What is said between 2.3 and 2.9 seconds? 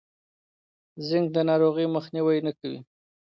نه کوي.